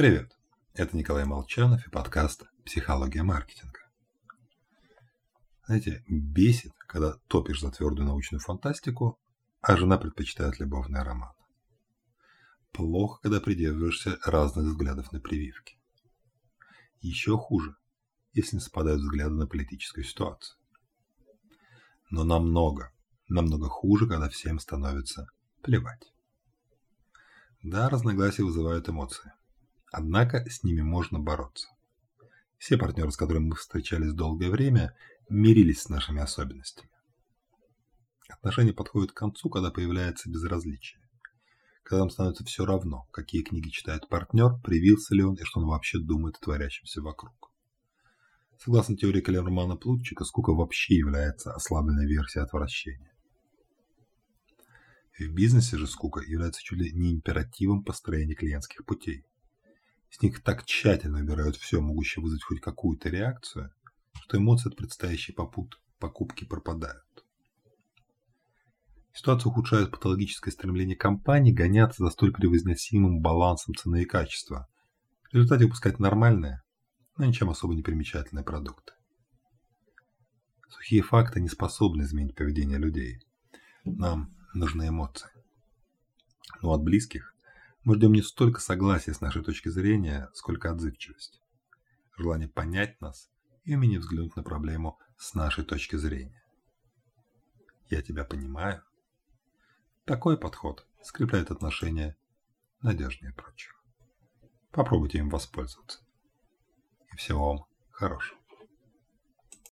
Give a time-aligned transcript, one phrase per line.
[0.00, 0.34] Привет,
[0.72, 3.80] это Николай Молчанов и подкаст «Психология маркетинга».
[5.66, 9.18] Знаете, бесит, когда топишь за твердую научную фантастику,
[9.60, 11.34] а жена предпочитает любовный роман.
[12.72, 15.78] Плохо, когда придерживаешься разных взглядов на прививки.
[17.02, 17.76] Еще хуже,
[18.32, 20.56] если не совпадают взгляды на политическую ситуацию.
[22.08, 22.90] Но намного,
[23.28, 25.26] намного хуже, когда всем становится
[25.60, 26.10] плевать.
[27.62, 29.30] Да, разногласия вызывают эмоции.
[29.90, 31.68] Однако с ними можно бороться.
[32.58, 34.94] Все партнеры, с которыми мы встречались долгое время,
[35.28, 36.90] мирились с нашими особенностями.
[38.28, 41.00] Отношения подходят к концу, когда появляется безразличие.
[41.82, 45.66] Когда нам становится все равно, какие книги читает партнер, привился ли он и что он
[45.66, 47.50] вообще думает о творящемся вокруг.
[48.58, 53.10] Согласно теории Калермана Плутчика, скука вообще является ослабленной версией отвращения.
[55.18, 59.24] В бизнесе же скука является чуть ли не императивом построения клиентских путей.
[60.10, 63.72] С них так тщательно убирают все, могущее вызвать хоть какую-то реакцию,
[64.22, 67.04] что эмоции от предстоящей попут, покупки пропадают.
[69.12, 74.68] Ситуацию ухудшает патологическое стремление компании гоняться за столь превозносимым балансом цены и качества,
[75.30, 76.62] в результате выпускать нормальные,
[77.16, 78.92] но ничем особо не примечательные продукты.
[80.68, 83.20] Сухие факты не способны изменить поведение людей.
[83.84, 85.28] Нам нужны эмоции.
[86.62, 87.29] Но от близких
[87.84, 91.40] мы ждем не столько согласия с нашей точки зрения, сколько отзывчивость.
[92.16, 93.30] Желание понять нас
[93.64, 96.42] и умение взглянуть на проблему с нашей точки зрения.
[97.88, 98.82] Я тебя понимаю.
[100.04, 102.16] Такой подход скрепляет отношения
[102.82, 103.82] надежнее прочих.
[104.70, 106.00] Попробуйте им воспользоваться.
[107.12, 108.39] И всего вам хорошего.